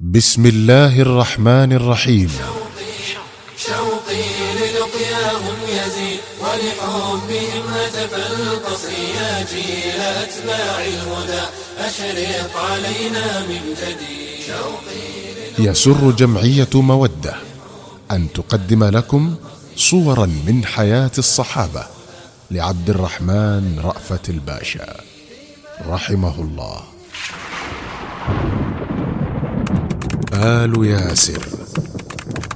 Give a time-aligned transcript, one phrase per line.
[0.00, 2.30] بسم الله الرحمن الرحيم.
[3.56, 4.22] شوقي
[4.60, 11.42] للقياهم يزيد ولحبهم هتف القصر يا جيل أتباع الهدى
[11.78, 17.34] أشرق علينا من جديد شوقي يسر جمعية مودة
[18.10, 19.34] أن تقدم لكم
[19.76, 21.84] صورا من حياة الصحابة
[22.50, 25.00] لعبد الرحمن رأفت الباشا.
[25.88, 26.80] رحمه الله.
[30.42, 31.42] آل ياسر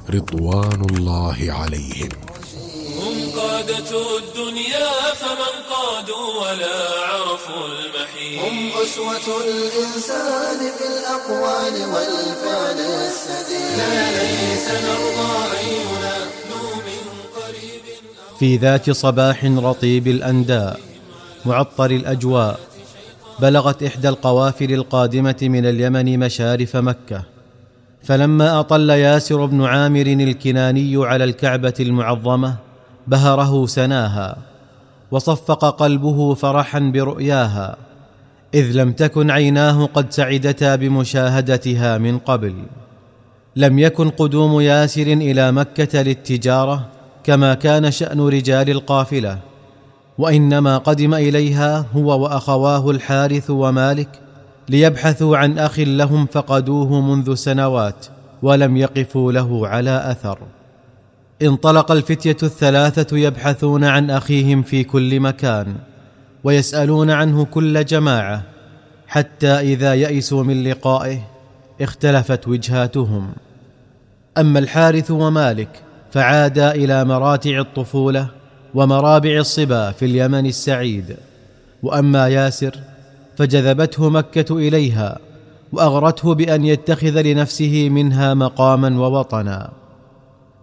[0.09, 2.09] رضوان الله عليهم.
[2.97, 4.89] هم قادة الدنيا
[5.21, 6.77] فمن قادوا ولا
[7.09, 8.41] عرفوا المحيط.
[8.45, 13.77] هم أسوة الإنسان في الأقوال والفعل السديد.
[13.77, 15.35] لا ليس نرضى
[17.35, 17.81] قريب
[18.39, 20.79] في ذات صباح رطيب الأنداء
[21.45, 22.59] معطر الأجواء
[23.39, 27.34] بلغت إحدى القوافل القادمة من اليمن مشارف مكة.
[28.05, 32.55] فلما أطل ياسر بن عامر الكناني على الكعبة المعظمة
[33.07, 34.37] بهره سناها
[35.11, 37.77] وصفق قلبه فرحا برؤياها
[38.53, 42.53] إذ لم تكن عيناه قد سعدتا بمشاهدتها من قبل.
[43.55, 46.85] لم يكن قدوم ياسر إلى مكة للتجارة
[47.23, 49.39] كما كان شأن رجال القافلة
[50.17, 54.24] وإنما قدم إليها هو وأخواه الحارث ومالك
[54.69, 58.05] ليبحثوا عن أخ لهم فقدوه منذ سنوات
[58.43, 60.39] ولم يقفوا له على أثر.
[61.41, 65.75] انطلق الفتية الثلاثة يبحثون عن أخيهم في كل مكان
[66.43, 68.43] ويسألون عنه كل جماعة
[69.07, 71.19] حتى إذا يئسوا من لقائه
[71.81, 73.31] اختلفت وجهاتهم.
[74.37, 75.69] أما الحارث ومالك
[76.11, 78.27] فعادا إلى مراتع الطفولة
[78.73, 81.15] ومرابع الصبا في اليمن السعيد.
[81.83, 82.75] وأما ياسر
[83.37, 85.19] فجذبته مكة إليها
[85.71, 89.71] وأغرته بأن يتخذ لنفسه منها مقاما ووطنا.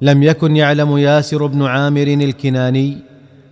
[0.01, 2.99] لم يكن يعلم ياسر بن عامر الكناني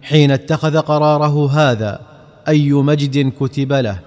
[0.03, 2.01] حين اتخذ قراره هذا
[2.49, 3.99] أي مجد كتب له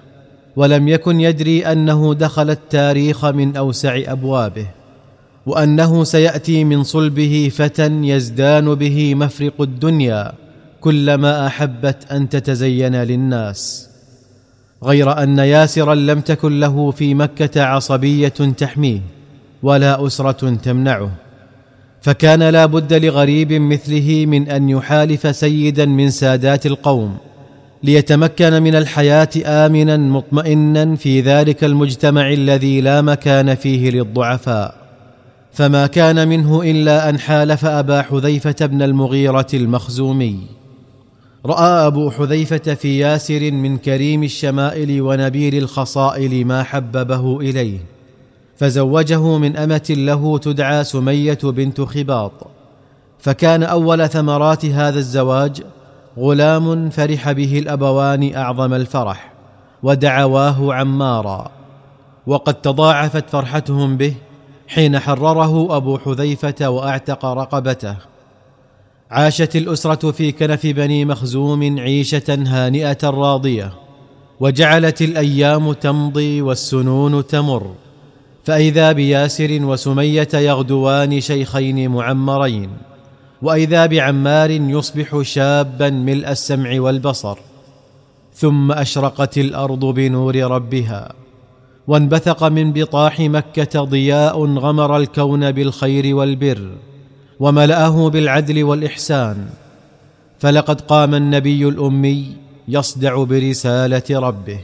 [0.56, 4.66] ولم يكن يدري أنه دخل التاريخ من أوسع أبوابه
[5.46, 10.32] وأنه سيأتي من صلبه فتى يزدان به مفرق الدنيا
[10.80, 13.90] كلما أحبت أن تتزين للناس.
[14.84, 19.00] غير أن ياسرا لم تكن له في مكة عصبية تحميه
[19.62, 21.10] ولا أسرة تمنعه.
[22.02, 27.16] فكان لا بد لغريب مثله من أن يحالف سيدا من سادات القوم
[27.82, 34.74] ليتمكن من الحياة آمنا مطمئنا في ذلك المجتمع الذي لا مكان فيه للضعفاء.
[35.52, 40.38] فما كان منه إلا أن حالف أبا حذيفة بن المغيرة المخزومي.
[41.46, 47.78] رأى أبو حذيفة في ياسر من كريم الشمائل ونبيل الخصائل ما حببه إليه
[48.56, 52.32] فزوجه من أمة له تدعى سمية بنت خباط
[53.18, 55.62] فكان أول ثمرات هذا الزواج
[56.18, 59.32] غلام فرح به الأبوان أعظم الفرح
[59.82, 61.50] ودعواه عمارا
[62.26, 64.14] وقد تضاعفت فرحتهم به
[64.68, 68.13] حين حرره أبو حذيفة وأعتق رقبته.
[69.10, 73.72] عاشت الأسرة في كنف بني مخزوم عيشة هانئة راضية
[74.40, 77.74] وجعلت الأيام تمضي والسنون تمر.
[78.44, 82.70] فإذا بياسر وسمية يغدوان شيخين معمرين
[83.42, 87.38] وإذا بعمار يصبح شابا ملء السمع والبصر.
[88.34, 91.12] ثم أشرقت الأرض بنور ربها
[91.86, 96.68] وانبثق من بطاح مكة ضياء غمر الكون بالخير والبر.
[97.40, 99.46] وملأه بالعدل والإحسان.
[100.38, 102.36] فلقد قام النبي الأمي
[102.68, 104.58] يصدع برسالة ربه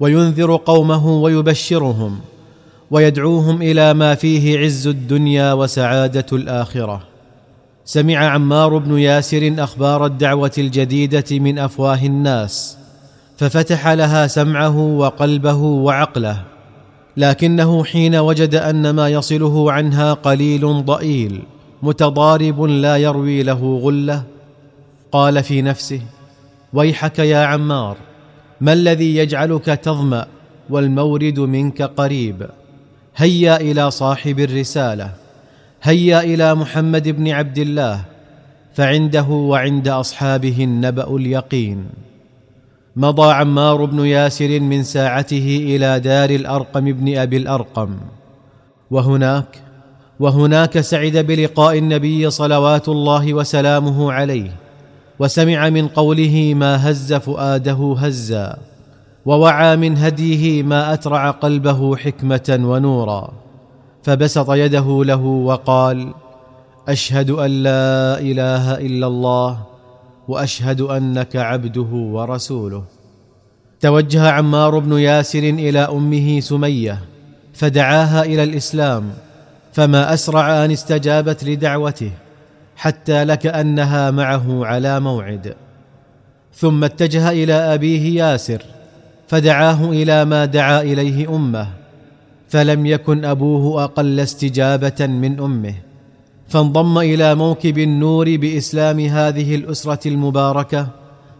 [0.00, 2.20] وينذر قومه ويبشرهم
[2.90, 7.02] ويدعوهم إلى ما فيه عز الدنيا وسعادة الآخرة.
[7.84, 12.78] سمع عمار بن ياسر أخبار الدعوة الجديدة من أفواه الناس
[13.36, 16.42] ففتح لها سمعه وقلبه وعقله.
[17.16, 21.42] لكنه حين وجد أن ما يصله عنها قليل ضئيل.
[21.82, 24.22] متضارب لا يروي له غلة.
[25.12, 26.00] قال في نفسه
[26.72, 27.96] ويحك يا عمار
[28.60, 30.26] ما الذي يجعلك تظمأ
[30.70, 32.46] والمورد منك قريب؟
[33.16, 35.10] هيا إلى صاحب الرسالة
[35.82, 38.04] هيا إلى محمد بن عبد الله
[38.74, 41.86] فعنده وعند أصحابه النبأ اليقين.
[42.96, 47.96] مضى عمار بن ياسر من ساعته إلى دار الأرقم بن أبي الأرقم
[48.90, 49.62] وهناك
[50.20, 54.50] وهناك سعد بلقاء النبي صلوات الله وسلامه عليه
[55.18, 58.56] وسمع من قوله ما هز فؤاده هزا
[59.26, 63.32] ووعى من هديه ما أترع قلبه حكمة ونورا
[64.02, 66.14] فبسط يده له وقال
[66.88, 69.58] أشهد أن لا إله إلا الله
[70.28, 72.84] وأشهد أنك عبده ورسوله.
[73.80, 76.98] توجه عمار بن ياسر إلى أمه سمية
[77.54, 79.10] فدعاها إلى الإسلام
[79.72, 82.10] فما أسرع أن استجابت لدعوته
[82.76, 85.54] حتى لكأنها معه على موعد.
[86.54, 88.62] ثم اتجه إلى أبيه ياسر
[89.28, 91.68] فدعاه إلى ما دعا إليه أمه
[92.48, 95.74] فلم يكن أبوه أقل استجابة من أمه.
[96.48, 100.88] فانضم إلى موكب النور بإسلام هذه الأسرة المباركة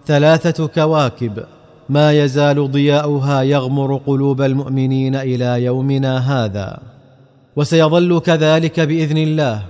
[0.06, 1.44] ثلاثة كواكب
[1.88, 6.91] ما يزال ضياؤها يغمر قلوب المؤمنين إلى يومنا هذا.
[7.56, 9.62] وسيظل كذلك بإذن الله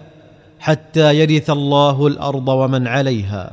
[0.60, 3.50] حتى يرث الله الأرض ومن عليها.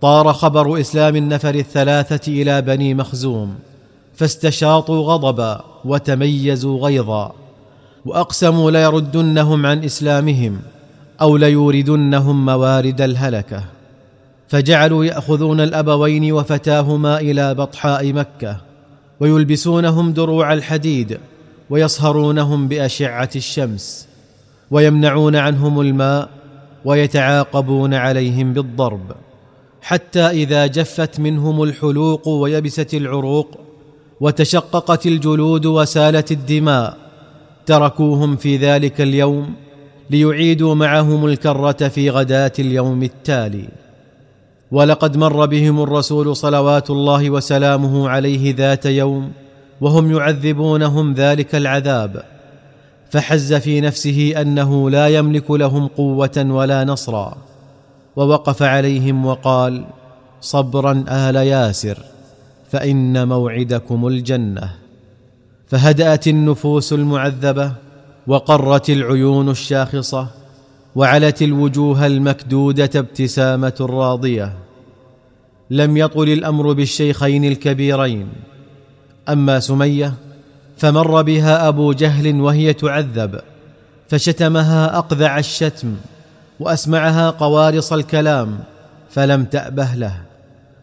[0.00, 3.54] طار خبر إسلام النفر الثلاثة إلى بني مخزوم
[4.14, 7.32] فاستشاطوا غضبا وتميزوا غيظا
[8.06, 10.60] وأقسموا ليردنهم عن إسلامهم
[11.20, 13.64] أو ليوردنهم موارد الهلكة.
[14.48, 18.56] فجعلوا يأخذون الأبوين وفتاهما إلى بطحاء مكة
[19.20, 21.18] ويلبسونهم دروع الحديد
[21.70, 24.08] ويصهرونهم بأشعة الشمس
[24.70, 26.28] ويمنعون عنهم الماء
[26.84, 29.12] ويتعاقبون عليهم بالضرب.
[29.82, 33.58] حتى إذا جفت منهم الحلوق ويبست العروق
[34.20, 36.96] وتشققت الجلود وسالت الدماء
[37.66, 39.54] تركوهم في ذلك اليوم
[40.10, 43.68] ليعيدوا معهم الكرة في غداة اليوم التالي.
[44.70, 49.32] ولقد مر بهم الرسول صلوات الله وسلامه عليه ذات يوم
[49.80, 52.22] وهم يعذبونهم ذلك العذاب.
[53.10, 57.36] فحز في نفسه أنه لا يملك لهم قوة ولا نصرا.
[58.16, 59.84] ووقف عليهم وقال
[60.40, 61.98] صبرا آل ياسر
[62.70, 64.72] فإن موعدكم الجنة.
[65.66, 67.72] فهدأت النفوس المعذبة
[68.26, 70.26] وقرت العيون الشاخصة
[70.96, 74.52] وعلت الوجوه المكدودة ابتسامة راضية.
[75.70, 78.28] لم يطل الأمر بالشيخين الكبيرين.
[79.28, 80.14] أما سمية
[80.76, 83.40] فمر بها أبو جهل وهي تعذب
[84.08, 85.96] فشتمها أقذع الشتم
[86.60, 88.58] وأسمعها قوارص الكلام
[89.10, 90.20] فلم تأبه له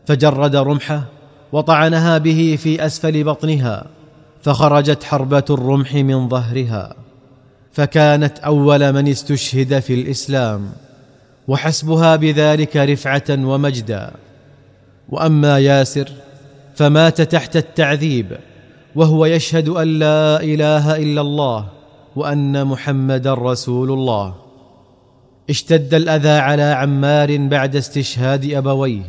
[0.05, 1.03] فجرد رمحه
[1.51, 3.85] وطعنها به في أسفل بطنها
[4.41, 6.95] فخرجت حربة الرمح من ظهرها
[7.73, 10.71] فكانت أول من استشهد في الإسلام
[11.47, 14.11] وحسبها بذلك رفعة ومجدا.
[15.09, 16.09] وأما ياسر
[16.77, 18.37] فمات تحت التعذيب
[18.95, 21.65] وهو يشهد أن لا إله إلا الله
[22.15, 24.35] وأن محمدا رسول الله.
[25.49, 29.01] اشتد الأذى على عمار بعد استشهاد أبويه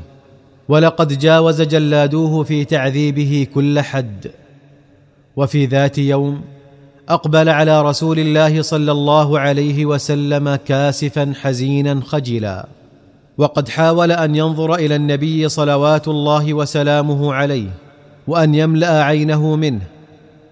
[0.69, 4.31] ولقد جاوز جلادوه في تعذيبه كل حد.
[5.37, 6.41] وفي ذات يوم
[7.09, 12.69] أقبل على رسول الله صلى الله عليه وسلم كاسفا حزينا خجلا.
[13.39, 17.71] وقد حاول أن ينظر إلى النبي صلوات الله وسلامه عليه
[18.27, 19.83] وأن يملأ عينه منه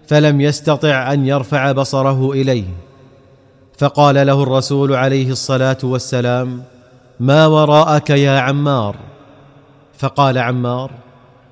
[0.07, 2.65] فلم يستطع أن يرفع بصره إليه.
[3.77, 6.63] فقال له الرسول عليه الصلاة والسلام
[7.19, 8.95] ما وراءك يا عمار؟
[9.97, 10.91] فقال عمار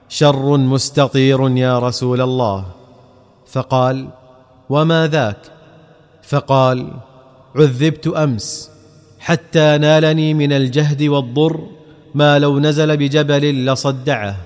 [0.10, 2.66] شر مستطير يا رسول الله.
[3.48, 4.08] فقال
[4.70, 5.38] وما ذاك؟
[6.24, 6.92] فقال
[7.56, 8.75] عذبت أمس.
[9.26, 11.60] حتى نالني من الجهد والضر
[12.16, 14.38] ما لو نزل بجبل لصدعه.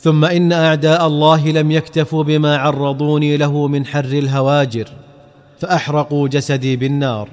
[0.00, 4.88] ثم إن أعداء الله لم يكتفوا بما عرضوني له من حر الهواجر
[5.60, 7.28] فأحرقوا جسدي بالنار.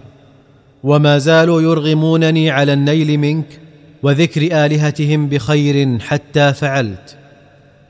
[0.83, 3.59] وما زالوا يرغمونني على النيل منك
[4.03, 7.17] وذكر آلهتهم بخير حتى فعلت.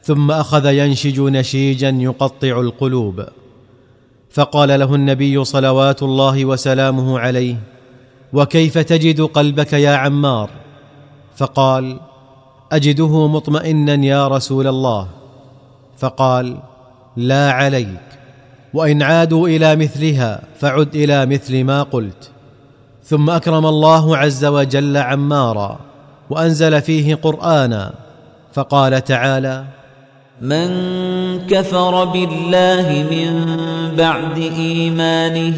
[0.03, 3.23] ثم أخذ ينشج نشيجا يقطع القلوب.
[4.31, 7.72] فقال له النبي صلوات الله وسلامه عليه
[8.33, 10.49] وكيف تجد قلبك يا عمار؟
[11.35, 11.99] فقال
[12.71, 15.07] أجده مطمئنا يا رسول الله.
[15.97, 16.57] فقال
[17.17, 18.01] لا عليك
[18.73, 22.31] وإن عادوا إلى مثلها فعد إلى مثل ما قلت.
[23.03, 25.79] ثم أكرم الله عز وجل عمارا
[26.29, 27.93] وأنزل فيه قرانا.
[28.53, 29.65] فقال تعالى
[30.41, 30.69] من
[31.49, 33.45] كفر بالله من
[33.97, 35.57] بعد إيمانه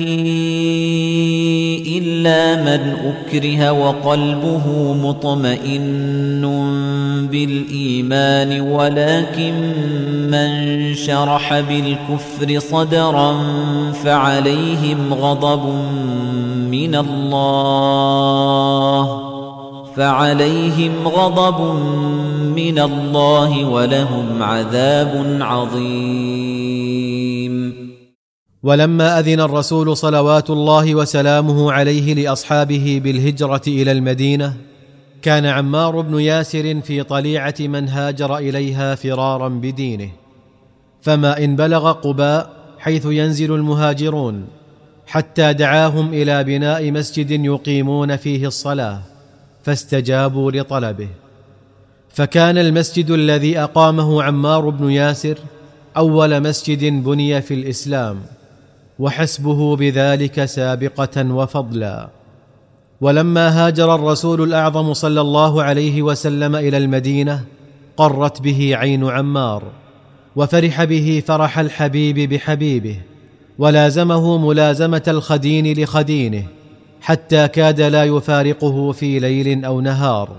[1.98, 6.46] إلا من أكره وقلبه مطمئن
[7.32, 9.54] بالإيمان ولكن
[10.32, 10.50] من
[10.94, 13.44] شرح بالكفر صدرا
[14.04, 15.66] فعليهم غضب
[16.72, 17.96] من الله.
[19.96, 21.62] فعليهم غضب
[22.56, 26.96] من الله ولهم عذاب عظيم.
[28.64, 34.54] ولما أذن الرسول صلوات الله وسلامه عليه لأصحابه بالهجرة إلى المدينة
[35.22, 40.10] كان عمار بن ياسر في طليعة من هاجر إليها فرارا بدينه.
[41.02, 42.50] فما إن بلغ قباء
[42.80, 44.46] حيث ينزل المهاجرون
[45.08, 49.15] حتى دعاهم إلى بناء مسجد يقيمون فيه الصلاة.
[49.66, 51.08] فاستجابوا لطلبه.
[52.10, 55.38] فكان المسجد الذي أقامه عمار بن ياسر
[55.98, 58.20] أول مسجد بني في الإسلام
[59.00, 62.10] وحسبه بذلك سابقة وفضلا.
[63.02, 67.44] ولما هاجر الرسول الأعظم صلى الله عليه وسلم إلى المدينة
[67.98, 69.64] قرت به عين عمار
[70.36, 72.98] وفرح به فرح الحبيب بحبيبه
[73.58, 76.44] ولازمه ملازمة الخدين لخدينه.
[77.06, 80.30] حتى كاد لا يفارقه في ليل أو نهار.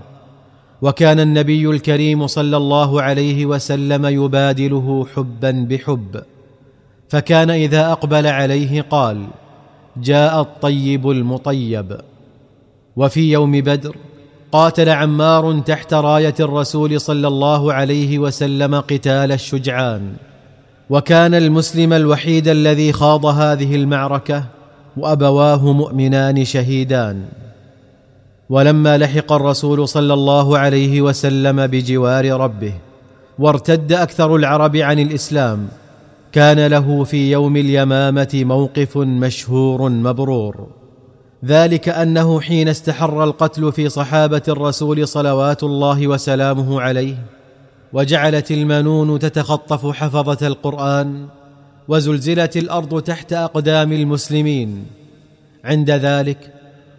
[0.81, 6.21] وكان النبي الكريم صلى الله عليه وسلم يبادله حبا بحب.
[7.09, 9.27] فكان إذا أقبل عليه قال
[9.97, 11.97] جاء الطيب المطيب.
[12.95, 13.95] وفي يوم بدر
[14.51, 20.13] قاتل عمار تحت راية الرسول صلى الله عليه وسلم قتال الشجعان.
[20.89, 24.56] وكان المسلم الوحيد الذي خاض هذه المعركة
[24.97, 27.21] وأبواه مؤمنان شهيدان.
[28.49, 32.73] ولما لحق الرسول صلى الله عليه وسلم بجوار ربه
[33.39, 35.67] وارتد أكثر العرب عن الإسلام
[36.31, 40.67] كان له في يوم اليمامة موقف مشهور مبرور.
[41.45, 47.15] ذلك أنه حين استحر القتل في صحابة الرسول صلوات الله وسلامه عليه
[47.93, 51.25] وجعلت المنون تتخطف حفظة القرآن
[51.87, 54.85] وزلزلت الأرض تحت أقدام المسلمين.
[55.63, 56.53] عند ذلك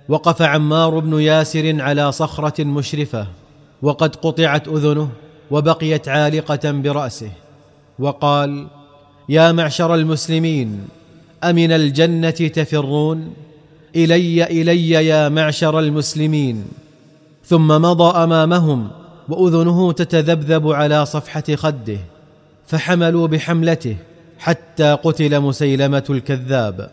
[0.08, 3.26] وقف عمار بن ياسر على صخرة مشرفة
[3.82, 5.08] وقد قطعت أذنه
[5.50, 7.30] وبقيت عالقة برأسه
[7.98, 8.66] وقال
[9.28, 10.88] يا معشر المسلمين
[11.44, 13.32] أمن الجنة تفرون؟
[13.96, 16.64] إلي إلي يا معشر المسلمين.
[17.44, 18.88] ثم مضى أمامهم
[19.28, 21.98] وأذنه تتذبذب على صفحة خده
[22.66, 23.96] فحملوا بحملته
[24.38, 26.90] حتى قتل مسيلمة الكذاب.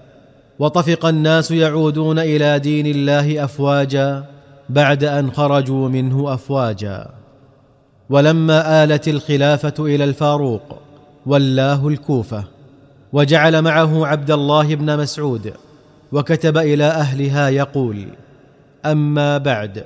[0.59, 4.23] وطفق الناس يعودون إلى دين الله أفواجا
[4.69, 7.07] بعد أن خرجوا منه أفواجا.
[8.09, 10.79] ولما آلت الخلافة إلى الفاروق
[11.25, 12.43] ولاه الكوفة
[13.13, 15.53] وجعل معه عبد الله بن مسعود
[16.11, 18.05] وكتب إلى أهلها يقول
[18.85, 19.83] أما بعد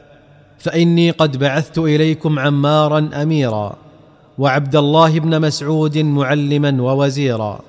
[0.58, 3.76] فإني قد بعثت إليكم عمارا أميرا
[4.40, 7.60] وعبد الله بن مسعود معلما ووزيرا.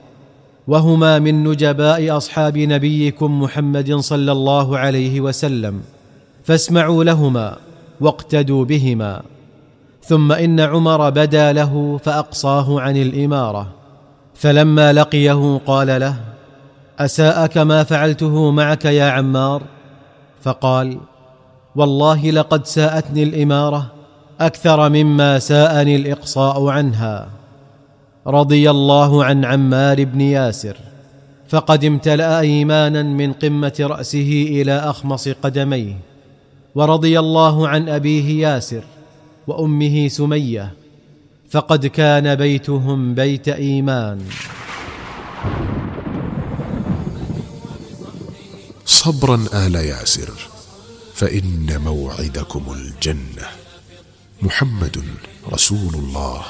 [0.68, 5.80] وهما من نجباء أصحاب نبيكم محمد صلى الله عليه وسلم.
[6.44, 7.56] فاسمعوا لهما
[8.00, 9.22] واقتدوا بهما.
[10.02, 13.66] ثم إن عمر بدا له فأقصاه عن الإمارة.
[14.34, 16.16] فلما لقيه قال له
[16.98, 19.62] أساءك ما فعلته معك يا عمار؟
[20.42, 20.98] فقال
[21.76, 23.99] والله لقد ساءتني الإمارة
[24.40, 27.30] أكثر مما ساءني الإقصاء عنها.
[28.26, 30.76] رضي الله عن عمار بن ياسر.
[31.48, 35.96] فقد امتلأ إيمانا من قمة رأسه إلى أخمص قدميه.
[36.74, 38.82] ورضي الله عن أبيه ياسر
[39.46, 40.72] وأمه سمية.
[41.50, 44.20] فقد كان بيتهم بيت إيمان.
[48.86, 50.30] صبرا آل ياسر
[51.14, 53.46] فإن موعدكم الجنة.
[54.42, 54.96] محمد
[55.52, 56.44] رسول الله.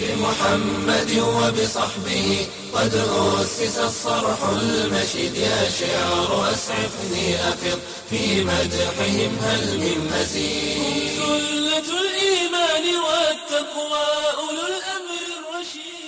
[0.00, 7.78] بمحمد وبصحبه قد أسس الصرح المشيد يا شعر أسعفني أفض
[8.10, 11.10] في مدحهم هل من مزيد.
[11.18, 14.06] سلة الإيمان والتقوى
[14.38, 16.03] أولو الأمر الرشيد.